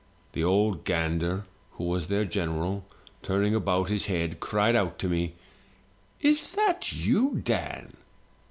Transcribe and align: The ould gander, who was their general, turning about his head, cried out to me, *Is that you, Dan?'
The 0.31 0.41
ould 0.43 0.83
gander, 0.83 1.45
who 1.73 1.83
was 1.83 2.07
their 2.07 2.25
general, 2.25 2.87
turning 3.21 3.53
about 3.53 3.89
his 3.91 4.07
head, 4.07 4.39
cried 4.39 4.75
out 4.75 4.97
to 4.97 5.07
me, 5.07 5.35
*Is 6.21 6.53
that 6.53 6.91
you, 6.91 7.35
Dan?' 7.43 7.95